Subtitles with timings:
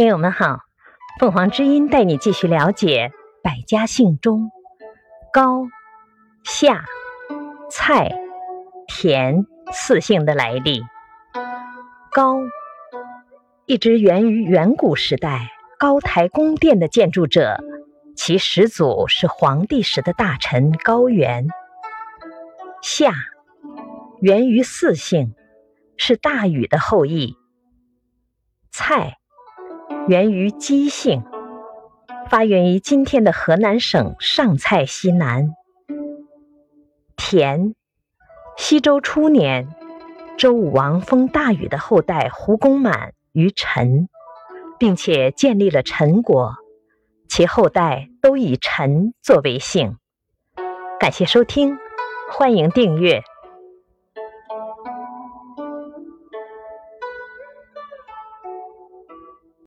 [0.00, 0.60] 听友们好，
[1.18, 4.50] 凤凰之音带你继续了解百家姓中
[5.30, 5.66] 高、
[6.42, 6.86] 夏、
[7.70, 8.10] 蔡、
[8.86, 10.82] 田四姓的来历。
[12.12, 12.38] 高，
[13.66, 17.62] 一直源于远古时代高台宫殿的建筑者，
[18.16, 21.46] 其始祖是黄帝时的大臣高原。
[22.80, 23.12] 夏，
[24.22, 25.34] 源于四姓，
[25.98, 27.36] 是大禹的后裔。
[28.70, 29.19] 蔡。
[30.10, 31.22] 源于姬姓，
[32.28, 35.54] 发源于今天的河南省上蔡西南。
[37.14, 37.76] 田，
[38.56, 39.72] 西周初年，
[40.36, 44.08] 周武王封大禹的后代胡公满于陈，
[44.80, 46.56] 并且建立了陈国，
[47.28, 49.96] 其后代都以陈作为姓。
[50.98, 51.78] 感谢收听，
[52.32, 53.22] 欢迎订阅。